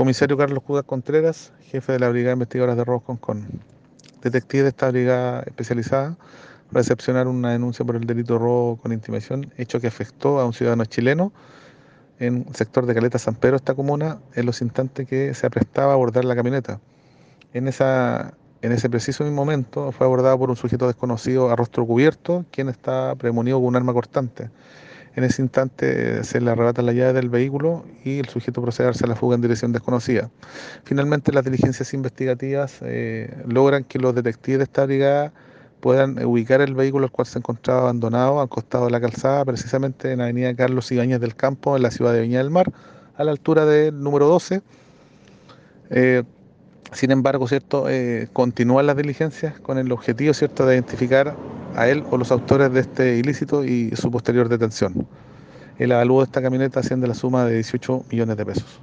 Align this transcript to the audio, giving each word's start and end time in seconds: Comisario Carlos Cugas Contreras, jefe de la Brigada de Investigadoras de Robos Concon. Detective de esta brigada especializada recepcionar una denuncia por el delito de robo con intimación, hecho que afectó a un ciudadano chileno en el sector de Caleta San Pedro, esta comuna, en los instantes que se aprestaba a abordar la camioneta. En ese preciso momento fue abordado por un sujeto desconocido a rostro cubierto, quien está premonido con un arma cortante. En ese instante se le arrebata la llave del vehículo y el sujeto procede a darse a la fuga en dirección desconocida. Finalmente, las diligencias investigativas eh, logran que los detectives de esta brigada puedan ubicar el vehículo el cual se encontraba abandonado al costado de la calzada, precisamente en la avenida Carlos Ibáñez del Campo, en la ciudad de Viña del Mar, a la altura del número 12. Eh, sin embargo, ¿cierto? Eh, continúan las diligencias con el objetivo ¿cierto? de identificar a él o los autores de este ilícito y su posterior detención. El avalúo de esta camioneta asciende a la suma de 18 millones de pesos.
Comisario 0.00 0.38
Carlos 0.38 0.62
Cugas 0.62 0.84
Contreras, 0.84 1.52
jefe 1.60 1.92
de 1.92 1.98
la 1.98 2.08
Brigada 2.08 2.30
de 2.30 2.36
Investigadoras 2.36 2.74
de 2.74 2.84
Robos 2.86 3.02
Concon. 3.02 3.46
Detective 4.22 4.62
de 4.62 4.68
esta 4.70 4.90
brigada 4.90 5.42
especializada 5.42 6.16
recepcionar 6.72 7.28
una 7.28 7.52
denuncia 7.52 7.84
por 7.84 7.96
el 7.96 8.06
delito 8.06 8.32
de 8.32 8.38
robo 8.38 8.76
con 8.78 8.94
intimación, 8.94 9.52
hecho 9.58 9.78
que 9.78 9.88
afectó 9.88 10.40
a 10.40 10.46
un 10.46 10.54
ciudadano 10.54 10.86
chileno 10.86 11.34
en 12.18 12.46
el 12.48 12.54
sector 12.56 12.86
de 12.86 12.94
Caleta 12.94 13.18
San 13.18 13.34
Pedro, 13.34 13.56
esta 13.56 13.74
comuna, 13.74 14.20
en 14.34 14.46
los 14.46 14.62
instantes 14.62 15.06
que 15.06 15.34
se 15.34 15.46
aprestaba 15.46 15.90
a 15.90 15.96
abordar 15.96 16.24
la 16.24 16.34
camioneta. 16.34 16.80
En 17.52 17.68
ese 17.68 18.88
preciso 18.88 19.22
momento 19.24 19.92
fue 19.92 20.06
abordado 20.06 20.38
por 20.38 20.48
un 20.48 20.56
sujeto 20.56 20.86
desconocido 20.86 21.50
a 21.50 21.56
rostro 21.56 21.86
cubierto, 21.86 22.46
quien 22.50 22.70
está 22.70 23.16
premonido 23.16 23.58
con 23.58 23.66
un 23.66 23.76
arma 23.76 23.92
cortante. 23.92 24.48
En 25.16 25.24
ese 25.24 25.42
instante 25.42 26.22
se 26.22 26.40
le 26.40 26.50
arrebata 26.50 26.82
la 26.82 26.92
llave 26.92 27.14
del 27.14 27.28
vehículo 27.28 27.84
y 28.04 28.20
el 28.20 28.28
sujeto 28.28 28.62
procede 28.62 28.86
a 28.86 28.90
darse 28.90 29.04
a 29.04 29.08
la 29.08 29.16
fuga 29.16 29.34
en 29.34 29.42
dirección 29.42 29.72
desconocida. 29.72 30.30
Finalmente, 30.84 31.32
las 31.32 31.44
diligencias 31.44 31.92
investigativas 31.94 32.78
eh, 32.82 33.42
logran 33.46 33.84
que 33.84 33.98
los 33.98 34.14
detectives 34.14 34.58
de 34.58 34.64
esta 34.64 34.86
brigada 34.86 35.32
puedan 35.80 36.22
ubicar 36.24 36.60
el 36.60 36.74
vehículo 36.74 37.06
el 37.06 37.10
cual 37.10 37.26
se 37.26 37.38
encontraba 37.38 37.82
abandonado 37.82 38.40
al 38.40 38.48
costado 38.48 38.84
de 38.84 38.90
la 38.92 39.00
calzada, 39.00 39.44
precisamente 39.44 40.12
en 40.12 40.18
la 40.18 40.24
avenida 40.24 40.54
Carlos 40.54 40.92
Ibáñez 40.92 41.20
del 41.20 41.34
Campo, 41.34 41.76
en 41.76 41.82
la 41.82 41.90
ciudad 41.90 42.12
de 42.12 42.20
Viña 42.20 42.38
del 42.38 42.50
Mar, 42.50 42.70
a 43.16 43.24
la 43.24 43.32
altura 43.32 43.64
del 43.64 44.00
número 44.00 44.28
12. 44.28 44.62
Eh, 45.90 46.22
sin 46.92 47.10
embargo, 47.10 47.48
¿cierto? 47.48 47.88
Eh, 47.88 48.28
continúan 48.32 48.86
las 48.86 48.96
diligencias 48.96 49.58
con 49.60 49.78
el 49.78 49.90
objetivo 49.92 50.34
¿cierto? 50.34 50.66
de 50.66 50.74
identificar 50.74 51.36
a 51.74 51.88
él 51.88 52.04
o 52.10 52.16
los 52.16 52.30
autores 52.30 52.72
de 52.72 52.80
este 52.80 53.16
ilícito 53.18 53.64
y 53.64 53.90
su 53.96 54.10
posterior 54.10 54.48
detención. 54.48 55.08
El 55.78 55.92
avalúo 55.92 56.20
de 56.20 56.26
esta 56.26 56.42
camioneta 56.42 56.80
asciende 56.80 57.06
a 57.06 57.08
la 57.08 57.14
suma 57.14 57.44
de 57.44 57.54
18 57.54 58.06
millones 58.10 58.36
de 58.36 58.46
pesos. 58.46 58.80